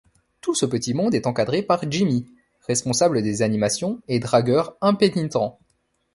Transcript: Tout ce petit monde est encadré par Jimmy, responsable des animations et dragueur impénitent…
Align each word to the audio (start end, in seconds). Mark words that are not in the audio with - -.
Tout 0.41 0.55
ce 0.55 0.65
petit 0.65 0.95
monde 0.95 1.13
est 1.13 1.27
encadré 1.27 1.61
par 1.61 1.83
Jimmy, 1.87 2.25
responsable 2.65 3.21
des 3.21 3.43
animations 3.43 4.01
et 4.07 4.17
dragueur 4.19 4.75
impénitent… 4.81 5.37